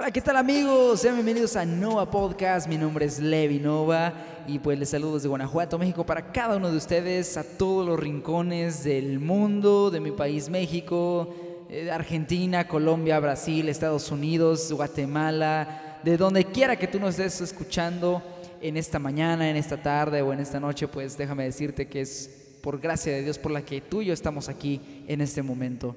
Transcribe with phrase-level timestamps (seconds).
[0.00, 1.02] Hola, ¿qué tal amigos?
[1.02, 2.66] Sean bienvenidos a Nova Podcast.
[2.66, 4.14] Mi nombre es Levi Nova
[4.46, 8.00] y pues les saludo desde Guanajuato, México para cada uno de ustedes, a todos los
[8.00, 11.28] rincones del mundo, de mi país México,
[11.68, 18.22] eh, Argentina, Colombia, Brasil, Estados Unidos, Guatemala, de donde quiera que tú nos estés escuchando
[18.62, 22.56] en esta mañana, en esta tarde o en esta noche, pues déjame decirte que es
[22.62, 25.94] por gracia de Dios por la que tú y yo estamos aquí en este momento.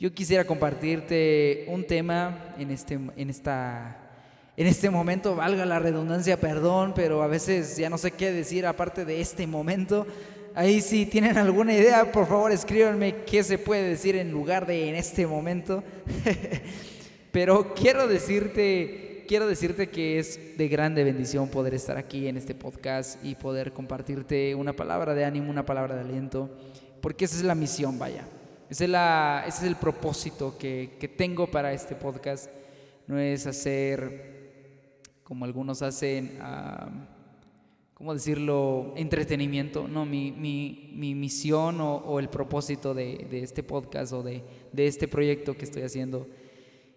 [0.00, 3.98] Yo quisiera compartirte un tema en este, en esta,
[4.56, 8.64] en este momento, valga la redundancia, perdón, pero a veces ya no sé qué decir
[8.64, 10.06] aparte de este momento.
[10.54, 14.88] Ahí si tienen alguna idea, por favor escríbanme qué se puede decir en lugar de
[14.88, 15.84] en este momento.
[17.30, 22.54] pero quiero decirte, quiero decirte que es de grande bendición poder estar aquí en este
[22.54, 26.48] podcast y poder compartirte una palabra de ánimo, una palabra de aliento,
[27.02, 28.24] porque esa es la misión, vaya.
[28.70, 32.48] Ese es, la, ese es el propósito que, que, tengo para este podcast.
[33.08, 36.88] No es hacer, como algunos hacen, uh,
[37.94, 39.88] ¿cómo decirlo?, entretenimiento.
[39.88, 44.44] No, mi, mi, mi misión o, o, el propósito de, de, este podcast o de,
[44.72, 46.28] de este proyecto que estoy haciendo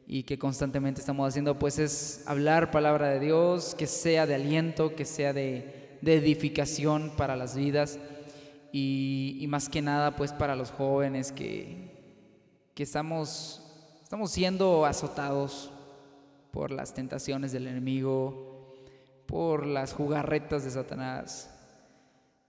[0.06, 4.96] y que constantemente estamos haciendo, pues es hablar palabra de Dios, que sea de aliento,
[4.96, 7.98] que sea de, de edificación para las vidas
[8.76, 11.92] y, más que nada pues para los jóvenes que,
[12.74, 13.62] que estamos,
[14.02, 15.72] estamos siendo azotados
[16.50, 18.74] por las tentaciones del enemigo,
[19.28, 21.52] por las jugarretas de Satanás.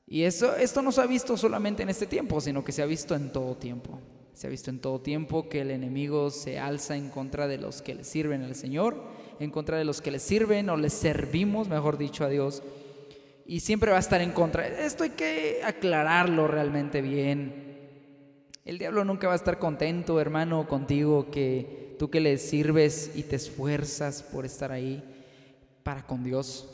[0.07, 2.87] Y eso, esto no se ha visto solamente en este tiempo, sino que se ha
[2.87, 4.01] visto en todo tiempo.
[4.33, 7.83] Se ha visto en todo tiempo que el enemigo se alza en contra de los
[7.83, 8.97] que le sirven al Señor,
[9.41, 12.63] en contra de los que le sirven o le servimos, mejor dicho, a Dios
[13.47, 14.67] y siempre va a estar en contra.
[14.67, 17.63] Esto hay que aclararlo realmente bien.
[18.65, 23.23] El diablo nunca va a estar contento, hermano, contigo, que tú que le sirves y
[23.25, 25.03] te esfuerzas por estar ahí
[25.83, 26.67] para con Dios,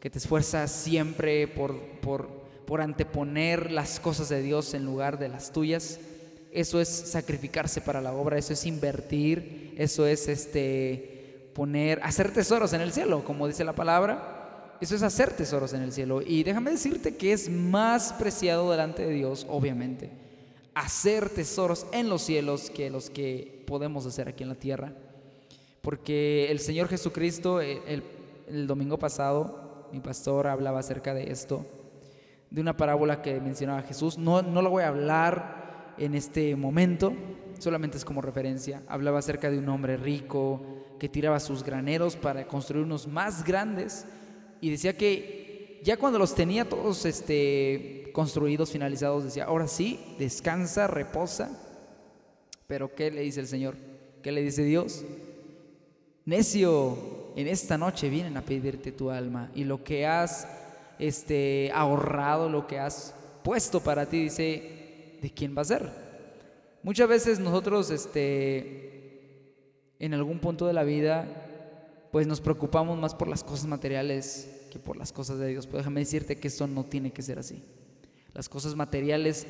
[0.00, 2.28] que te esfuerzas siempre por, por,
[2.66, 6.00] por anteponer las cosas de Dios en lugar de las tuyas.
[6.50, 12.72] Eso es sacrificarse para la obra, eso es invertir, eso es este poner, hacer tesoros
[12.72, 14.35] en el cielo, como dice la palabra
[14.80, 16.20] eso es hacer tesoros en el cielo.
[16.22, 20.10] Y déjame decirte que es más preciado delante de Dios, obviamente,
[20.74, 24.92] hacer tesoros en los cielos que los que podemos hacer aquí en la tierra.
[25.80, 28.02] Porque el Señor Jesucristo, eh,
[28.48, 31.64] el, domingo pasado, mi pastor hablaba acerca de esto,
[32.50, 34.18] de una parábola que mencionaba Jesús.
[34.18, 37.14] No, no lo voy a hablar en este momento,
[37.58, 38.82] solamente es como referencia.
[38.88, 40.60] Hablaba acerca de un hombre rico
[40.98, 44.06] que tiraba sus graneros para construir unos más grandes
[44.60, 50.86] y decía que ya cuando los tenía todos este, construidos, finalizados, decía, ahora sí, descansa,
[50.86, 51.50] reposa.
[52.66, 53.76] Pero ¿qué le dice el Señor?
[54.22, 55.04] ¿Qué le dice Dios?
[56.24, 56.98] Necio,
[57.36, 60.48] en esta noche vienen a pedirte tu alma y lo que has
[60.98, 63.14] este, ahorrado, lo que has
[63.44, 65.88] puesto para ti, dice, ¿de quién va a ser?
[66.82, 69.54] Muchas veces nosotros, este,
[70.00, 71.45] en algún punto de la vida,
[72.16, 75.66] pues nos preocupamos más por las cosas materiales que por las cosas de Dios.
[75.66, 77.62] Pero déjame decirte que eso no tiene que ser así.
[78.32, 79.46] Las cosas materiales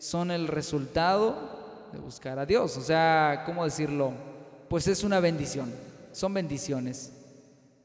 [0.00, 2.76] son el resultado de buscar a Dios.
[2.76, 4.14] O sea, ¿cómo decirlo?
[4.68, 5.72] Pues es una bendición.
[6.10, 7.12] Son bendiciones.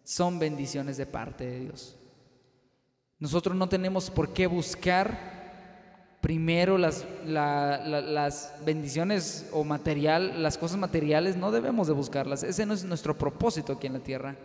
[0.03, 1.95] Son bendiciones de parte de Dios.
[3.19, 5.42] Nosotros no tenemos por qué buscar
[6.23, 12.43] primero las, las bendiciones o material, las cosas materiales, no debemos de buscarlas.
[12.43, 14.37] Ese no es nuestro propósito aquí en la tierra.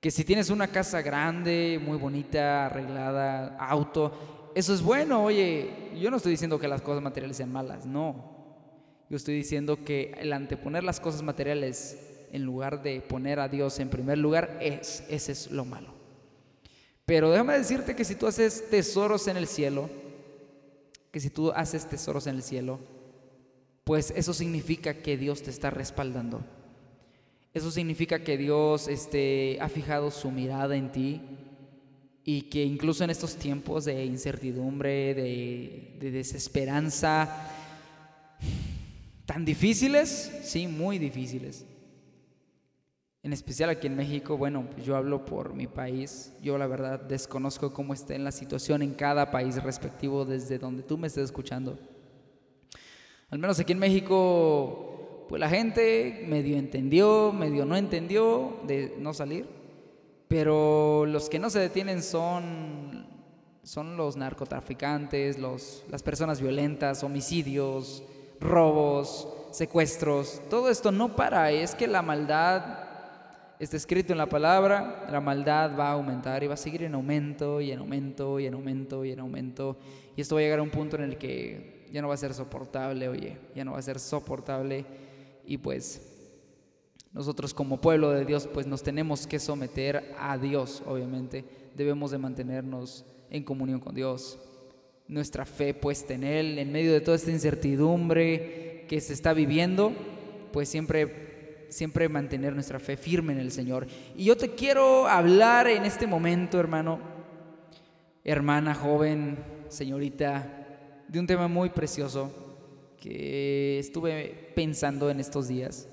[0.00, 5.24] Que si tienes una casa grande, muy bonita, arreglada, auto, eso es bueno.
[5.24, 8.32] Oye, yo no estoy diciendo que las cosas materiales sean malas, no.
[9.10, 13.78] Yo estoy diciendo que el anteponer las cosas materiales en lugar de poner a Dios
[13.80, 15.92] en primer lugar, es, ese es lo malo.
[17.04, 19.90] Pero déjame decirte que si tú haces tesoros en el cielo,
[21.14, 22.80] que si tú haces tesoros en el cielo,
[23.84, 26.42] pues eso significa que Dios te está respaldando.
[27.52, 31.20] Eso significa que Dios este, ha fijado su mirada en ti
[32.24, 37.48] y que incluso en estos tiempos de incertidumbre, de, de desesperanza,
[39.24, 41.64] tan difíciles, sí, muy difíciles,
[43.24, 47.72] en especial aquí en México, bueno, yo hablo por mi país, yo la verdad desconozco
[47.72, 51.78] cómo está en la situación en cada país respectivo desde donde tú me estés escuchando.
[53.30, 59.14] Al menos aquí en México, pues la gente medio entendió, medio no entendió de no
[59.14, 59.46] salir,
[60.28, 63.06] pero los que no se detienen son,
[63.62, 68.02] son los narcotraficantes, los, las personas violentas, homicidios,
[68.38, 70.42] robos, secuestros.
[70.50, 72.83] Todo esto no para, es que la maldad
[73.58, 76.94] está escrito en la palabra, la maldad va a aumentar y va a seguir en
[76.94, 79.76] aumento y en aumento y en aumento y en aumento.
[80.16, 82.18] Y esto va a llegar a un punto en el que ya no va a
[82.18, 84.84] ser soportable, oye, ya no va a ser soportable.
[85.46, 86.10] Y pues
[87.12, 91.44] nosotros como pueblo de Dios pues nos tenemos que someter a Dios, obviamente.
[91.76, 94.38] Debemos de mantenernos en comunión con Dios.
[95.06, 99.92] Nuestra fe puesta en Él, en medio de toda esta incertidumbre que se está viviendo,
[100.52, 101.33] pues siempre
[101.74, 103.88] siempre mantener nuestra fe firme en el Señor.
[104.14, 107.00] Y yo te quiero hablar en este momento, hermano,
[108.22, 109.36] hermana, joven,
[109.68, 112.32] señorita, de un tema muy precioso
[113.00, 115.88] que estuve pensando en estos días.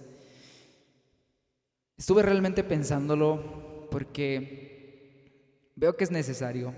[1.97, 6.75] Estuve realmente pensándolo porque veo que es necesario.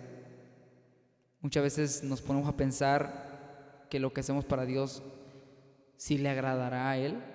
[1.41, 5.03] Muchas veces nos ponemos a pensar que lo que hacemos para Dios
[5.97, 7.32] sí le agradará a Él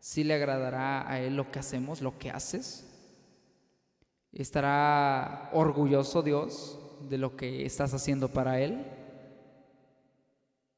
[0.00, 2.86] si le agradará a Él lo que hacemos, lo que haces?
[4.32, 6.78] ¿Estará orgulloso Dios
[7.08, 8.84] de lo que estás haciendo para Él?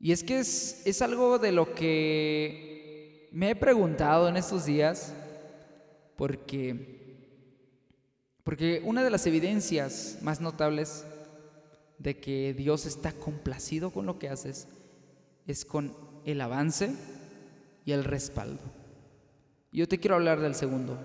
[0.00, 5.12] Y es que es, es algo de lo que me he preguntado en estos días,
[6.16, 7.16] porque,
[8.44, 11.04] porque una de las evidencias más notables
[11.98, 14.68] de que Dios está complacido con lo que haces
[15.46, 15.94] es con
[16.24, 16.94] el avance
[17.84, 18.77] y el respaldo.
[19.70, 20.98] Yo te quiero hablar del segundo,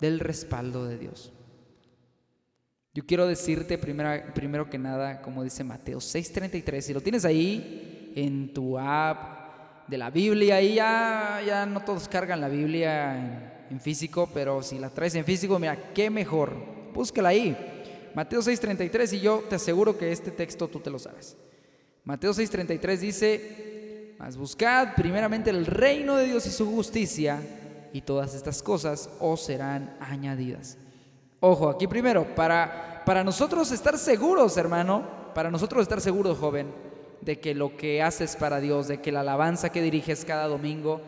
[0.00, 1.32] del respaldo de Dios.
[2.92, 8.52] Yo quiero decirte primero que nada, como dice Mateo 6:33, si lo tienes ahí en
[8.52, 13.80] tu app de la Biblia, ahí ya, ya no todos cargan la Biblia en, en
[13.80, 16.52] físico, pero si la traes en físico, mira, qué mejor,
[16.92, 17.56] búscala ahí.
[18.14, 21.36] Mateo 6:33 y yo te aseguro que este texto tú te lo sabes.
[22.02, 27.40] Mateo 6:33 dice, mas buscad primeramente el reino de Dios y su justicia
[27.92, 30.78] y todas estas cosas os serán añadidas.
[31.40, 35.04] Ojo, aquí primero, para, para nosotros estar seguros, hermano,
[35.34, 36.66] para nosotros estar seguros, joven,
[37.20, 41.00] de que lo que haces para Dios, de que la alabanza que diriges cada domingo,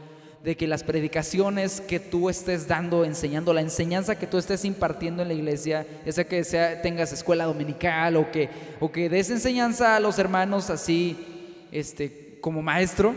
[0.43, 5.23] de que las predicaciones que tú estés dando, enseñando, la enseñanza que tú estés impartiendo
[5.23, 8.49] en la iglesia, ya sea que sea, tengas escuela dominical o que,
[8.81, 13.15] o que des enseñanza a los hermanos así, este, como maestro,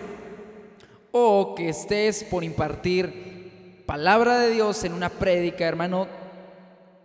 [1.12, 3.35] o que estés por impartir
[3.86, 6.08] palabra de Dios en una prédica, hermano,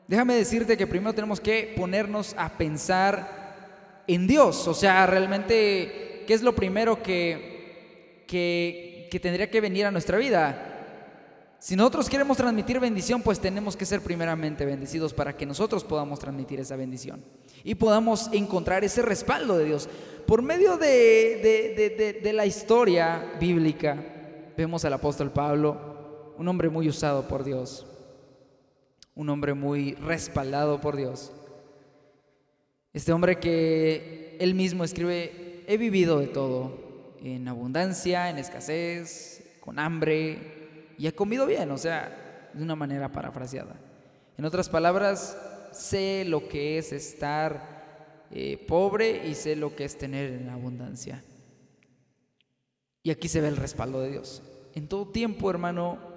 [0.09, 4.67] déjame decirte que primero tenemos que ponernos a pensar en Dios.
[4.67, 10.19] O sea, realmente, ¿qué es lo primero que, que, que tendría que venir a nuestra
[10.19, 10.67] vida?
[11.59, 16.19] Si nosotros queremos transmitir bendición, pues tenemos que ser primeramente bendecidos para que nosotros podamos
[16.19, 17.23] transmitir esa bendición
[17.63, 19.87] y podamos encontrar ese respaldo de Dios.
[20.27, 24.03] Por medio de, de, de, de la historia bíblica,
[24.57, 25.90] vemos al apóstol Pablo
[26.41, 27.85] un hombre muy usado por Dios,
[29.15, 31.33] un hombre muy respaldado por Dios.
[32.95, 36.79] Este hombre que él mismo escribe, he vivido de todo,
[37.23, 43.13] en abundancia, en escasez, con hambre, y he comido bien, o sea, de una manera
[43.13, 43.77] parafraseada.
[44.39, 45.37] En otras palabras,
[45.73, 51.23] sé lo que es estar eh, pobre y sé lo que es tener en abundancia.
[53.03, 54.43] Y aquí se ve el respaldo de Dios.
[54.75, 56.10] En todo tiempo, hermano,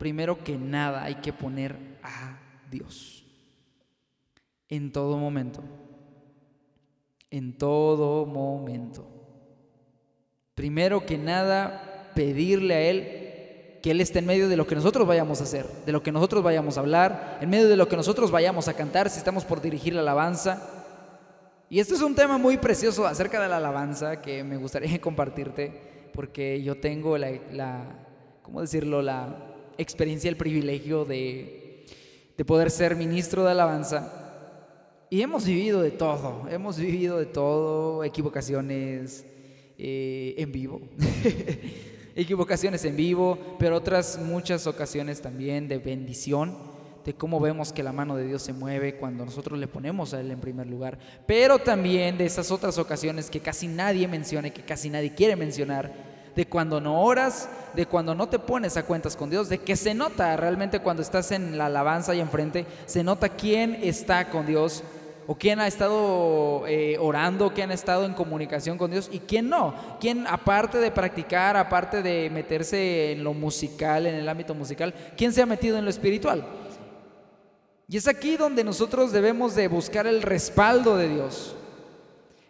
[0.00, 2.38] primero que nada hay que poner a
[2.70, 3.22] Dios.
[4.70, 5.62] En todo momento.
[7.30, 9.06] En todo momento.
[10.54, 13.16] Primero que nada, pedirle a Él
[13.82, 16.12] que Él esté en medio de lo que nosotros vayamos a hacer, de lo que
[16.12, 19.44] nosotros vayamos a hablar, en medio de lo que nosotros vayamos a cantar, si estamos
[19.44, 20.62] por dirigir la alabanza.
[21.68, 26.10] Y este es un tema muy precioso acerca de la alabanza que me gustaría compartirte,
[26.14, 27.84] porque yo tengo la, la
[28.42, 29.49] ¿cómo decirlo?, la,
[29.80, 31.86] experiencia, el privilegio de,
[32.46, 34.16] poder ser ministro de alabanza.
[35.10, 39.26] Y hemos vivido de todo, hemos vivido de todo, equivocaciones
[39.76, 40.80] eh, en vivo,
[42.14, 46.56] equivocaciones en vivo, pero otras muchas ocasiones también de bendición,
[47.04, 50.20] de cómo vemos que la mano de Dios se mueve cuando nosotros le ponemos a
[50.20, 54.62] Él en primer lugar, pero también de esas otras ocasiones que casi nadie menciona que
[54.62, 56.09] casi nadie quiere mencionar,
[56.40, 59.76] de cuando no oras, de cuando no te pones a cuentas con Dios, de que
[59.76, 64.46] se nota realmente cuando estás en la alabanza y enfrente, se nota quién está con
[64.46, 64.82] Dios
[65.26, 69.50] o quién ha estado eh, orando, quién ha estado en comunicación con Dios y quién
[69.50, 69.74] no.
[70.00, 75.34] Quién aparte de practicar, aparte de meterse en lo musical, en el ámbito musical, quién
[75.34, 76.42] se ha metido en lo espiritual.
[77.86, 81.54] Y es aquí donde nosotros debemos de buscar el respaldo de Dios.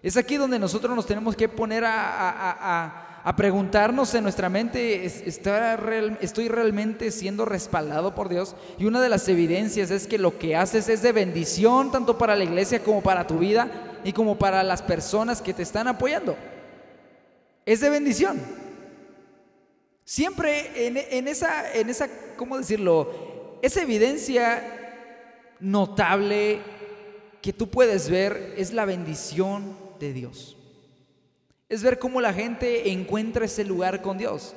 [0.01, 7.11] Es aquí donde nosotros nos tenemos que poner a, preguntarnos en nuestra mente, ¿estoy realmente
[7.11, 8.57] siendo respaldado por Dios?
[8.79, 12.35] Y una de las evidencias es que lo que haces es de bendición tanto para
[12.35, 16.37] la iglesia como para tu vida y como para las personas que te están apoyando.
[17.67, 18.41] Es de bendición.
[20.05, 23.59] Siempre en esa, en esa, ¿cómo decirlo?
[23.63, 24.63] Esa evidencia
[25.61, 26.61] notable
[27.43, 30.57] que tú puedes ver es la bendición de Dios.
[31.71, 34.55] Es ver cómo la gente encuentra ese lugar con Dios.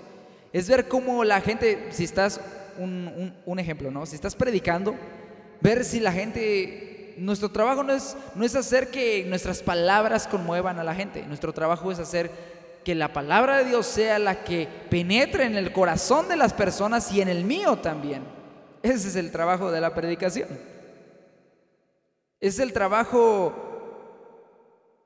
[0.51, 2.41] Es ver cómo la gente, si estás,
[2.77, 4.05] un, ejemplo, ¿no?
[4.05, 4.95] Si estás predicando,
[5.61, 10.79] ver si la gente, nuestro trabajo no es, no es hacer que nuestras palabras conmuevan
[10.79, 11.23] a la gente.
[11.27, 12.31] Nuestro trabajo es hacer
[12.83, 17.11] que la palabra de Dios sea la que penetre en el corazón de las personas
[17.11, 18.23] y en el mío también.
[18.81, 20.49] Ese es el trabajo de la predicación.
[22.39, 23.72] Es el trabajo,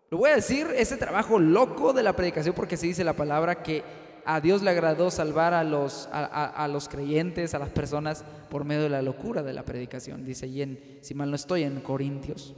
[0.10, 3.62] lo voy a decir, ese trabajo loco de la predicación porque se dice la palabra
[3.62, 3.84] que
[4.24, 8.84] a Dios le agradó salvar a los, a, los creyentes, a las personas, por medio
[8.84, 10.26] de la locura de la predicación.
[10.26, 12.54] Dice y en, si mal no estoy, en Corintios.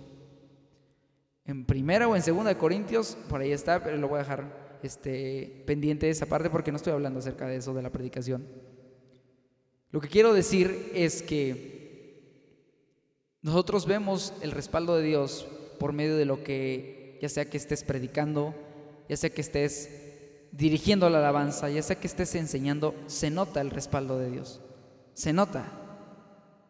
[1.46, 4.80] En primera o en segunda de Corintios, por ahí está, pero lo voy a dejar
[4.82, 8.48] este, pendiente de esa parte porque no estoy hablando acerca de eso, de la predicación.
[9.92, 12.24] Lo que quiero decir es que
[13.42, 15.48] nosotros vemos el respaldo de Dios
[15.80, 18.56] por medio de lo que, ya sea que estés predicando,
[19.08, 19.90] ya sea que estés
[20.52, 24.62] dirigiendo la alabanza, ya sea que estés enseñando, se nota el respaldo de Dios.
[25.14, 25.66] Se nota.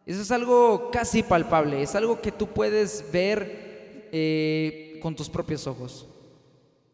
[0.06, 5.66] Eso es algo casi palpable, es algo que tú puedes ver eh, con tus propios
[5.66, 6.08] ojos.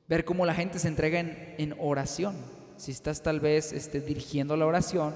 [0.08, 2.36] Ver cómo la gente se entrega en, oración.
[2.76, 5.14] Si estás tal vez este, dirigiendo la oración,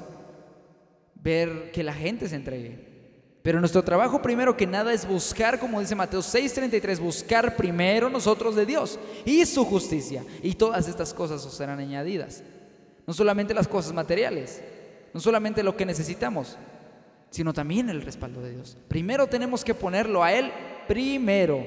[1.15, 2.90] ver que la gente se entregue.
[3.43, 8.55] Pero nuestro trabajo primero que nada es buscar, como dice Mateo 6:33, buscar primero nosotros
[8.55, 10.25] de Dios y su justicia.
[10.43, 12.43] Y todas estas cosas os serán añadidas.
[13.07, 14.61] No solamente las cosas materiales,
[15.15, 16.59] no solamente lo que necesitamos,
[17.31, 18.77] sino también el respaldo de Dios.
[18.89, 20.53] Primero tenemos que ponerlo a Él
[20.87, 21.65] primero.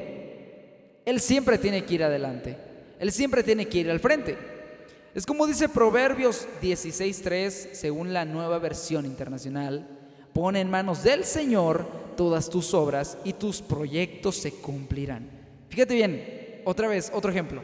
[1.06, 2.56] Él siempre tiene que ir adelante.
[3.00, 4.38] Él siempre tiene que ir al frente.
[5.16, 10.03] Es como dice Proverbios 16:3, según la nueva versión internacional.
[10.34, 11.86] Pone en manos del Señor
[12.18, 15.30] todas tus obras y tus proyectos se cumplirán.
[15.70, 17.62] Fíjate bien, otra vez, otro ejemplo.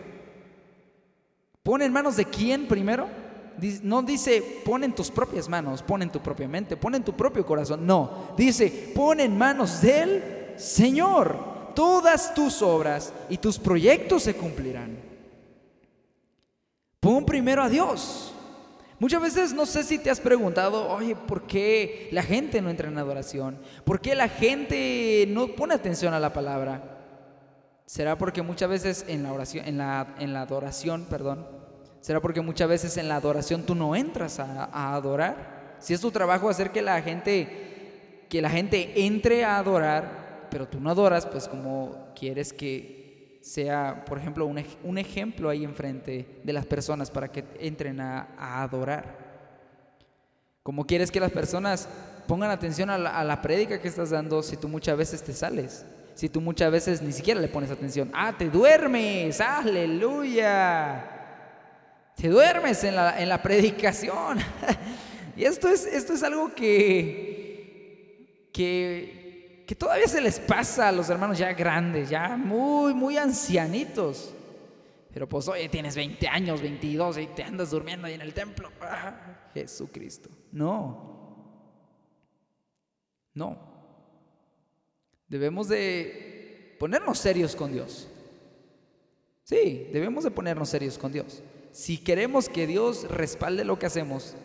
[1.64, 3.08] Pone en manos de quién primero?
[3.84, 7.14] No dice pon en tus propias manos, pon en tu propia mente, pon en tu
[7.14, 7.86] propio corazón.
[7.86, 11.74] No, dice pon en manos del Señor.
[11.76, 14.98] Todas tus obras y tus proyectos se cumplirán.
[17.00, 18.34] Pon primero a Dios.
[19.00, 22.90] Muchas veces no sé si te has preguntado, oye, ¿por qué la gente no entra
[22.90, 23.58] en adoración?
[23.86, 26.98] ¿Por qué la gente no pone atención a la palabra?
[27.86, 31.48] ¿Será porque muchas veces en la oración, en la, adoración, perdón,
[32.02, 35.78] será porque muchas veces en la adoración tú no entras a, a adorar?
[35.80, 40.68] Si es tu trabajo hacer que la gente, que la gente entre a adorar, pero
[40.68, 42.99] tú no adoras, pues como quieres que
[43.42, 49.30] sea, por ejemplo, un, ejemplo ahí enfrente de las personas para que entren a, adorar.
[50.64, 51.88] Como quieres que las personas
[52.28, 55.86] pongan atención a la, a prédica que estás dando si tú muchas veces te sales?
[56.16, 58.12] Si tú muchas veces ni siquiera le pones atención.
[58.14, 61.06] Ah, te duermes, aleluya.
[62.16, 64.40] Te duermes en la, en la predicación.
[65.38, 69.29] y esto es, esto es algo que, que
[69.70, 74.34] que todavía se les pasa a los hermanos ya grandes, ya muy, muy ancianitos.
[75.14, 78.72] Pero pues, oye, tienes 20 años, 22 y te andas durmiendo ahí en el templo.
[78.82, 80.28] Ah, Jesucristo.
[80.52, 81.62] No.
[83.36, 83.60] No.
[85.28, 88.10] Debemos de ponernos serios con Dios.
[89.44, 91.44] Sí, debemos de ponernos serios con Dios.
[91.74, 94.36] Si queremos que Dios respalde lo que hacemos,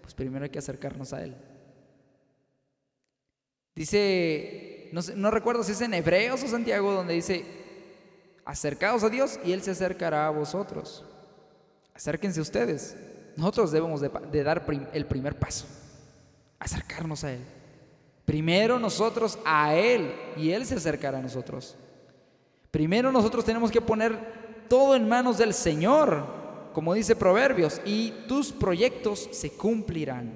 [0.00, 1.36] pues primero hay que acercarnos a Él.
[3.74, 7.44] Dice, no, recuerdo si es en Hebreos o Santiago, donde dice,
[8.44, 11.04] acercaos a Dios y Él se acercará a vosotros.
[11.94, 12.96] Acérquense ustedes.
[13.36, 15.66] Nosotros debemos de, dar el primer paso,
[16.58, 17.40] acercarnos a Él.
[18.24, 21.76] Primero nosotros a Él y Él se acercará a nosotros.
[22.70, 26.40] Primero nosotros tenemos que poner todo en manos del Señor
[26.72, 30.32] como dice Proverbios, y tus proyectos se cumplirán.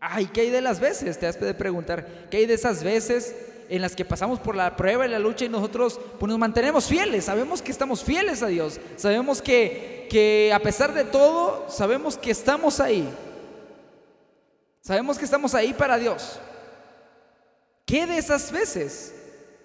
[0.00, 1.18] Ay, ¿qué hay de las veces?
[1.18, 3.34] Te has de preguntar, ¿qué hay de esas veces
[3.74, 6.84] en las que pasamos por la prueba y la lucha y nosotros pues, nos mantenemos
[6.86, 7.24] fieles?
[7.24, 12.30] Sabemos que estamos fieles a Dios, sabemos que, que a pesar de todo, sabemos que
[12.30, 13.08] estamos ahí.
[14.82, 16.38] Sabemos que estamos ahí para Dios.
[17.86, 19.14] ¿Qué de esas veces?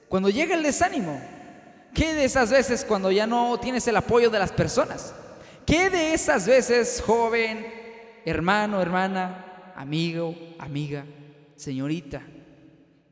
[0.07, 1.21] Cuando llega el desánimo.
[1.93, 5.13] ¿Qué de esas veces cuando ya no tienes el apoyo de las personas?
[5.65, 7.67] ¿Qué de esas veces, joven,
[8.23, 11.03] hermano, hermana, amigo, amiga,
[11.57, 12.21] señorita?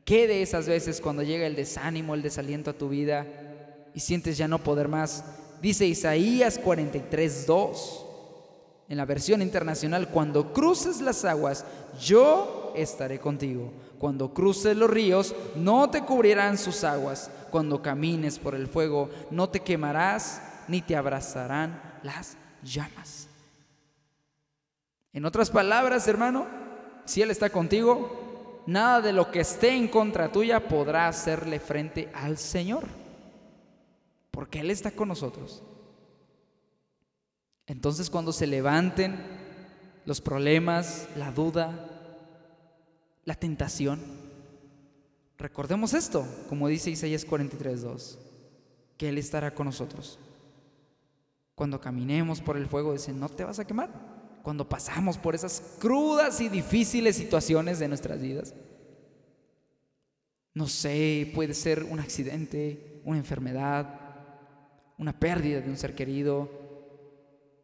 [0.06, 3.26] ¿Qué de esas veces cuando llega el desánimo, el desaliento a tu vida
[3.92, 5.24] y sientes ya no poder más?
[5.60, 8.06] Dice Isaías 43, 2
[8.88, 11.64] en la versión internacional, cuando cruces las aguas,
[12.00, 13.72] yo estaré contigo.
[13.98, 17.28] Cuando cruces los ríos, no te cubrirán sus aguas.
[17.50, 23.26] Cuando camines por el fuego, no te quemarás ni te abrazarán las llamas.
[25.12, 26.46] En otras palabras, hermano,
[27.06, 28.25] si Él está contigo,
[28.66, 32.84] nada de lo que esté en contra tuya podrá hacerle frente al Señor.
[34.30, 35.62] Porque Él está con nosotros.
[37.66, 39.16] Entonces cuando se levanten
[40.04, 41.90] los problemas, la duda,
[43.24, 44.00] la tentación,
[45.36, 48.18] recordemos esto, como dice Isaías 43.2,
[48.96, 50.18] que Él estará con nosotros.
[51.56, 54.15] Cuando caminemos por el fuego, dice, no te vas a quemar.
[54.46, 58.54] Cuando pasamos por esas crudas y difíciles situaciones de nuestras vidas.
[60.54, 63.98] No sé, puede ser un accidente, una enfermedad,
[64.98, 66.48] una pérdida de un ser querido,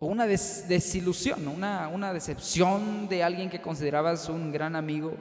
[0.00, 5.14] o una desilusión, una, una decepción de alguien que considerabas un gran amigo.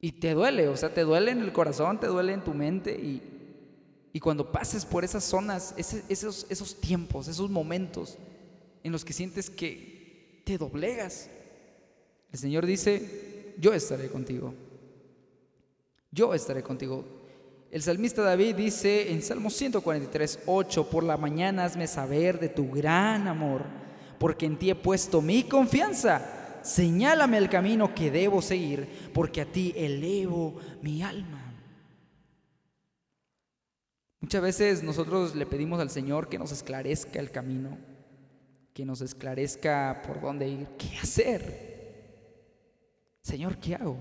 [0.00, 2.92] Y te duele, o sea, te duele en el corazón, te duele en tu mente.
[2.92, 3.22] Y,
[4.12, 8.18] y cuando pases por esas zonas, esos, esos tiempos, esos momentos
[8.82, 9.93] en los que sientes que
[10.44, 11.30] te doblegas,
[12.32, 14.54] el Señor dice, yo estaré contigo.
[16.10, 17.04] Yo estaré contigo.
[17.70, 22.70] El salmista David dice en Salmo 143, 8, por la mañana hazme saber de tu
[22.70, 23.64] gran amor,
[24.18, 26.60] porque en ti he puesto mi confianza.
[26.62, 31.52] Señálame el camino que debo seguir, porque a ti elevo mi alma.
[34.20, 37.76] Muchas veces nosotros le pedimos al Señor que nos esclarezca el camino,
[38.74, 41.74] que nos esclarezca por dónde ir, qué hacer.
[43.22, 43.96] Señor, ¿qué hago?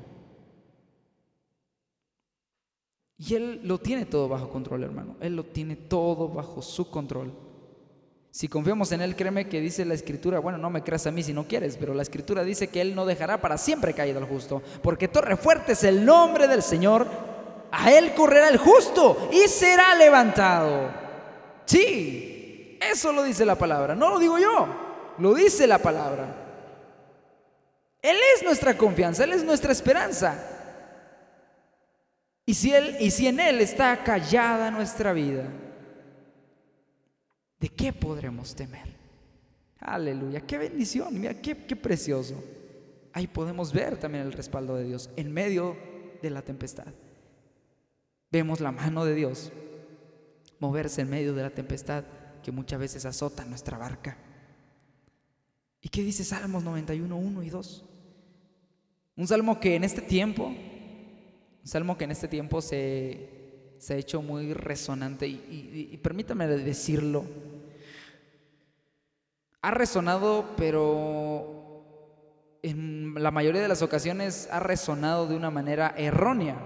[3.19, 5.15] Y Él lo tiene todo bajo control, hermano.
[5.21, 7.31] Él lo tiene todo bajo su control.
[8.31, 11.21] Si confiamos en Él, créeme que dice la Escritura, bueno, no me creas a mí
[11.21, 14.25] si no quieres, pero la Escritura dice que Él no dejará para siempre caído al
[14.25, 17.05] justo, porque torre fuerte es el nombre del Señor,
[17.71, 20.89] a Él correrá el justo y será levantado.
[21.65, 22.32] Sí,
[22.91, 24.67] eso lo dice la palabra, no lo digo yo,
[25.17, 26.43] lo dice la palabra.
[28.01, 30.49] Él es nuestra confianza, Él es nuestra esperanza.
[32.45, 35.45] Y si, él, y si en Él está callada nuestra vida,
[37.59, 38.93] ¿de qué podremos temer?
[39.79, 42.43] Aleluya, qué bendición, mira, qué, qué precioso.
[43.13, 45.77] Ahí podemos ver también el respaldo de Dios en medio
[46.21, 46.87] de la tempestad.
[48.31, 49.51] Vemos la mano de Dios
[50.59, 52.03] moverse en medio de la tempestad
[52.43, 54.17] que muchas veces azota nuestra barca.
[55.81, 57.85] ¿Y qué dice Salmos 91, 1 y 2?
[59.15, 60.53] Un salmo que en este tiempo
[61.63, 63.29] un salmo que en este tiempo se,
[63.89, 67.23] ha hecho muy resonante y, permítame decirlo.
[69.61, 71.85] Ha resonado, pero
[72.61, 76.57] en la mayoría de las ocasiones ha resonado de una manera errónea.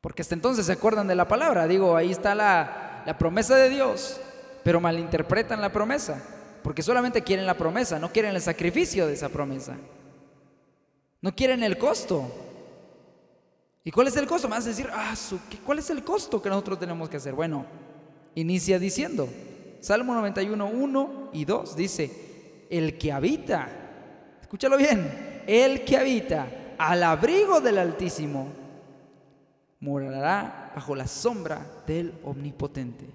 [0.00, 1.68] Porque hasta entonces se acuerdan de la palabra.
[1.68, 4.20] Digo, ahí está la, la promesa de Dios,
[4.62, 6.22] pero malinterpretan la promesa.
[6.62, 9.78] Porque solamente quieren la promesa, no quieren el sacrificio de esa promesa.
[11.22, 12.30] No quieren el costo.
[13.82, 14.46] ¿Y cuál es el costo?
[14.46, 15.14] Me vas a decir, ah,
[15.64, 17.32] ¿cuál es el costo que nosotros tenemos que hacer?
[17.32, 17.64] Bueno,
[18.34, 19.26] inicia diciendo,
[19.80, 23.70] Salmo 91, 1 y 2 dice, el que habita,
[24.42, 28.67] escúchalo bien, el que habita al abrigo del Altísimo
[29.80, 33.06] morará bajo la sombra del Omnipotente.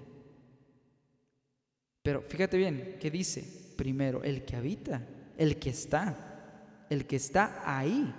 [2.02, 3.44] Pero fíjate bien, ¿qué dice?
[3.76, 5.02] Primero, el que habita,
[5.36, 8.12] el que está, el que está ahí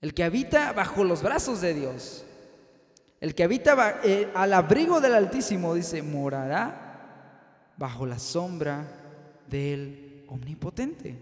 [0.00, 2.24] el que habita bajo los brazos de Dios,
[3.20, 8.86] el que habita eh, al abrigo del Altísimo, dice, morará bajo la sombra
[9.48, 11.16] del Omnipotente.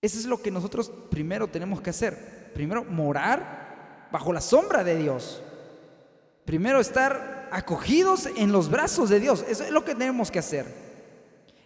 [0.00, 2.41] Eso es lo que nosotros primero tenemos que hacer.
[2.54, 5.42] Primero, morar bajo la sombra de Dios.
[6.44, 9.44] Primero, estar acogidos en los brazos de Dios.
[9.48, 10.66] Eso es lo que tenemos que hacer.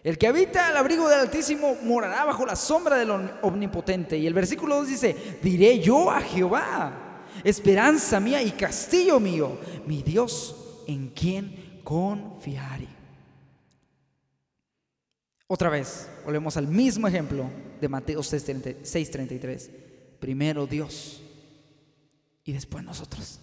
[0.03, 4.17] El que habita al abrigo del Altísimo morará bajo la sombra del Omnipotente.
[4.17, 10.03] Y el versículo 2 dice, diré yo a Jehová, esperanza mía y castillo mío, mi
[10.03, 12.87] Dios en quien confiaré.
[15.47, 19.86] Otra vez, volvemos al mismo ejemplo de Mateo 6:33.
[20.19, 21.21] Primero Dios
[22.43, 23.39] y después nosotros.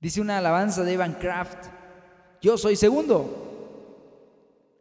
[0.00, 1.66] Dice una alabanza de Evan Kraft,
[2.40, 3.48] yo soy segundo.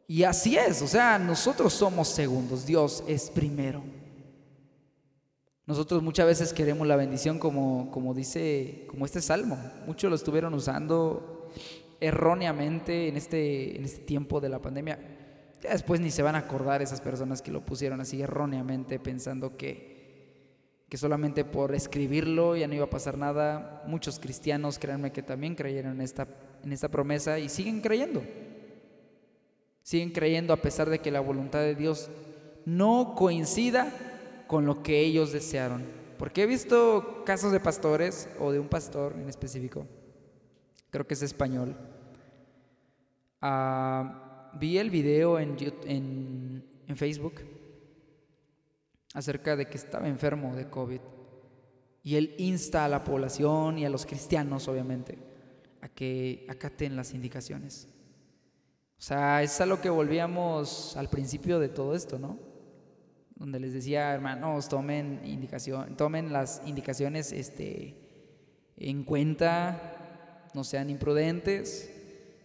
[0.07, 3.81] Y así es, o sea, nosotros somos segundos, Dios es primero.
[5.65, 9.57] Nosotros muchas veces queremos la bendición como, como dice, como este salmo.
[9.87, 11.49] Muchos lo estuvieron usando
[12.01, 14.99] erróneamente en este, en este tiempo de la pandemia.
[15.61, 19.55] Ya después ni se van a acordar esas personas que lo pusieron así erróneamente pensando
[19.55, 20.00] que
[20.91, 23.81] que solamente por escribirlo ya no iba a pasar nada.
[23.87, 26.27] Muchos cristianos, créanme que también creyeron en esta,
[26.65, 28.21] en esta promesa y siguen creyendo.
[29.83, 32.09] Siguen creyendo a pesar de que la voluntad de Dios
[32.65, 33.89] no coincida
[34.47, 35.85] con lo que ellos desearon.
[36.19, 39.87] Porque he visto casos de pastores o de un pastor en específico,
[40.89, 41.73] creo que es español.
[43.39, 47.35] Ah, vi el video en, en, en Facebook
[49.13, 51.01] acerca de que estaba enfermo de COVID.
[52.03, 55.17] Y él insta a la población y a los cristianos, obviamente,
[55.81, 57.87] a que acaten las indicaciones.
[58.97, 62.37] O sea, es a lo que volvíamos al principio de todo esto, ¿no?
[63.35, 67.95] Donde les decía, hermanos, tomen indicación, tomen las indicaciones este,
[68.77, 71.91] en cuenta, no sean imprudentes.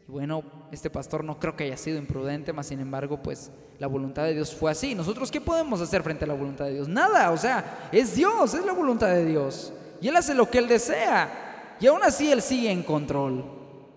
[0.09, 3.87] Y bueno, este pastor no creo que haya sido imprudente, más sin embargo, pues la
[3.87, 4.95] voluntad de Dios fue así.
[4.95, 6.89] ¿Nosotros qué podemos hacer frente a la voluntad de Dios?
[6.89, 9.73] Nada, o sea, es Dios, es la voluntad de Dios.
[10.01, 11.77] Y Él hace lo que Él desea.
[11.81, 13.45] Y aún así Él sigue en control.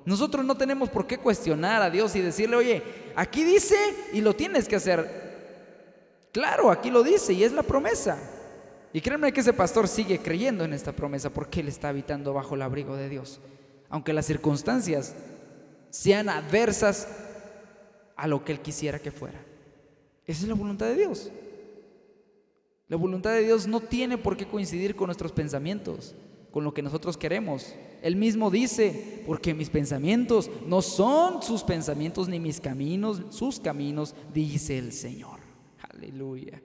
[0.05, 2.83] Nosotros no tenemos por qué cuestionar a Dios y decirle, oye,
[3.15, 3.75] aquí dice
[4.11, 5.29] y lo tienes que hacer.
[6.31, 8.17] Claro, aquí lo dice y es la promesa.
[8.91, 12.55] Y créanme que ese pastor sigue creyendo en esta promesa porque él está habitando bajo
[12.55, 13.39] el abrigo de Dios.
[13.89, 15.15] Aunque las circunstancias
[15.89, 17.07] sean adversas
[18.15, 19.39] a lo que él quisiera que fuera.
[20.29, 21.31] Esa es la voluntad de Dios.
[22.87, 26.13] La voluntad de Dios no tiene por qué coincidir con nuestros pensamientos,
[26.51, 27.73] con lo que nosotros queremos.
[28.03, 34.13] Él mismo dice, porque mis pensamientos no son sus pensamientos ni mis caminos, sus caminos,
[34.31, 35.39] dice el Señor.
[35.95, 36.61] Aleluya.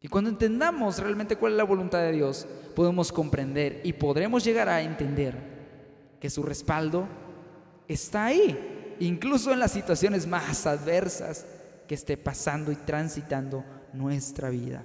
[0.00, 2.46] Y cuando entendamos realmente cuál es la voluntad de Dios,
[2.76, 5.34] podemos comprender y podremos llegar a entender
[6.20, 7.08] que su respaldo
[7.88, 11.44] está ahí, incluso en las situaciones más adversas
[11.88, 14.84] que esté pasando y transitando nuestra vida.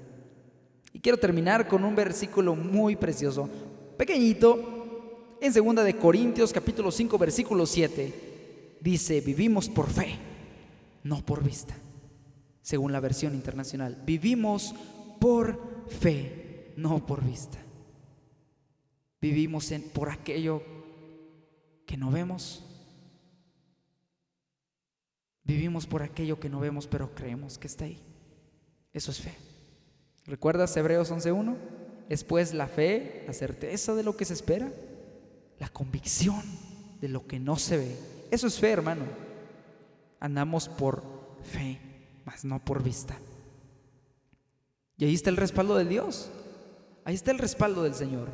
[0.93, 3.47] Y quiero terminar con un versículo muy precioso,
[3.97, 8.77] pequeñito, en segunda de Corintios capítulo 5 versículo 7.
[8.79, 10.15] Dice, "Vivimos por fe,
[11.03, 11.75] no por vista."
[12.61, 14.73] Según la versión internacional, vivimos
[15.19, 17.57] por fe, no por vista.
[19.19, 20.63] Vivimos por aquello
[21.85, 22.63] que no vemos,
[25.43, 27.99] Vivimos por aquello que no vemos, pero creemos que está ahí.
[28.93, 29.35] Eso es fe.
[30.25, 31.55] ¿Recuerdas Hebreos 11.1?
[32.09, 34.71] Es pues la fe, la certeza de lo que se espera,
[35.59, 36.41] la convicción
[37.01, 37.97] de lo que no se ve.
[38.31, 39.03] Eso es fe, hermano.
[40.19, 41.03] Andamos por
[41.43, 41.79] fe,
[42.23, 43.17] mas no por vista.
[44.97, 46.31] Y ahí está el respaldo de Dios.
[47.03, 48.29] Ahí está el respaldo del Señor.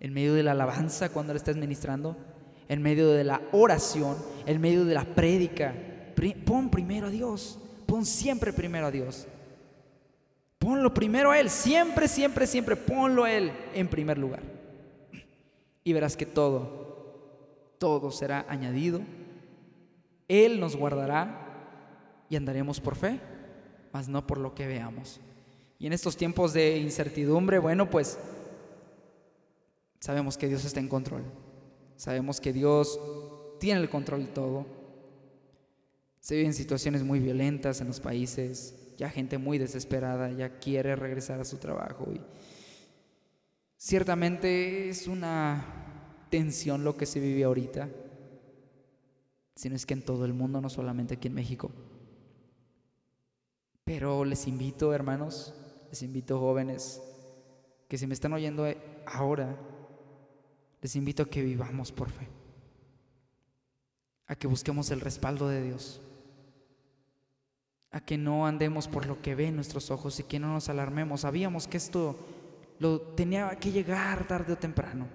[0.00, 2.16] En medio de la alabanza cuando le estás ministrando,
[2.68, 5.74] en medio de la oración, en medio de la prédica,
[6.44, 9.26] pon primero a Dios, pon siempre primero a Dios.
[10.58, 14.42] Ponlo primero a Él, siempre, siempre, siempre ponlo a Él en primer lugar.
[15.84, 19.00] Y verás que todo, todo será añadido.
[20.26, 23.20] Él nos guardará y andaremos por fe,
[23.92, 25.20] mas no por lo que veamos.
[25.78, 28.18] Y en estos tiempos de incertidumbre, bueno, pues
[30.00, 31.22] sabemos que Dios está en control.
[31.96, 33.00] Sabemos que Dios
[33.60, 34.66] tiene el control de todo.
[36.20, 41.40] Se viven situaciones muy violentas en los países, ya gente muy desesperada, ya quiere regresar
[41.40, 42.10] a su trabajo.
[42.12, 42.20] Y
[43.76, 47.88] ciertamente es una tensión lo que se vive ahorita,
[49.54, 51.70] sino es que en todo el mundo, no solamente aquí en México.
[53.84, 55.54] Pero les invito, hermanos,
[55.88, 57.00] les invito, jóvenes,
[57.88, 58.66] que si me están oyendo
[59.06, 59.56] ahora,
[60.82, 62.28] les invito a que vivamos por fe,
[64.26, 66.02] a que busquemos el respaldo de Dios
[67.98, 71.22] a que no andemos por lo que ven nuestros ojos y que no nos alarmemos.
[71.22, 72.16] Sabíamos que esto
[72.78, 75.08] lo tenía que llegar tarde o temprano.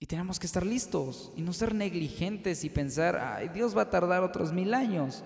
[0.00, 3.90] Y tenemos que estar listos y no ser negligentes y pensar, ay, Dios va a
[3.90, 5.22] tardar otros mil años.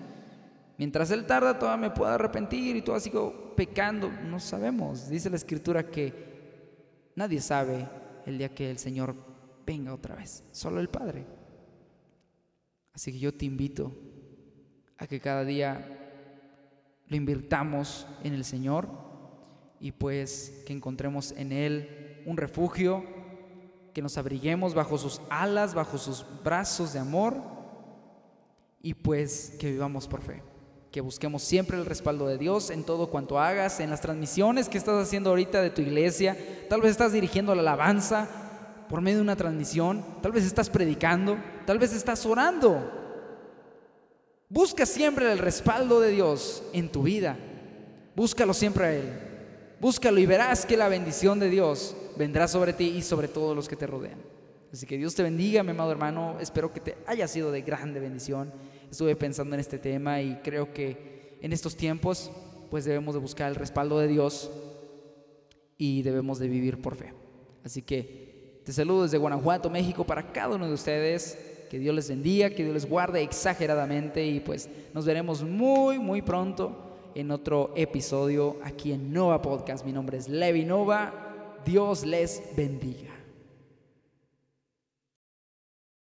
[0.77, 4.11] Mientras Él tarda, todavía me puedo arrepentir y todavía sigo pecando.
[4.11, 5.09] No sabemos.
[5.09, 7.89] Dice la Escritura que nadie sabe
[8.27, 9.15] el día que el Señor
[9.65, 11.25] venga otra vez, solo el Padre.
[12.93, 13.91] Así que yo te invito
[15.01, 15.83] a que cada día
[17.07, 18.87] lo invirtamos en el Señor
[19.79, 23.03] y pues que encontremos en Él un refugio,
[23.95, 27.35] que nos abriguemos bajo sus alas, bajo sus brazos de amor
[28.83, 30.43] y pues que vivamos por fe.
[30.91, 34.77] Que busquemos siempre el respaldo de Dios en todo cuanto hagas, en las transmisiones que
[34.77, 36.37] estás haciendo ahorita de tu iglesia.
[36.69, 38.27] Tal vez estás dirigiendo la alabanza
[38.87, 43.00] por medio de una transmisión, tal vez estás predicando, tal vez estás orando.
[44.51, 47.37] Busca siempre el respaldo de Dios en tu vida.
[48.13, 49.09] Búscalo siempre a Él.
[49.79, 53.69] Búscalo y verás que la bendición de Dios vendrá sobre ti y sobre todos los
[53.69, 54.19] que te rodean.
[54.73, 56.35] Así que Dios te bendiga, mi amado hermano.
[56.41, 58.51] Espero que te haya sido de grande bendición.
[58.91, 62.29] Estuve pensando en este tema y creo que en estos tiempos
[62.69, 64.51] pues debemos de buscar el respaldo de Dios
[65.77, 67.13] y debemos de vivir por fe.
[67.63, 71.50] Así que te saludo desde Guanajuato, México, para cada uno de ustedes.
[71.71, 76.21] Que Dios les bendiga, que Dios les guarde exageradamente y pues nos veremos muy, muy
[76.21, 76.75] pronto
[77.15, 79.85] en otro episodio aquí en Nova Podcast.
[79.85, 81.13] Mi nombre es Levi Nova.
[81.65, 83.20] Dios les bendiga.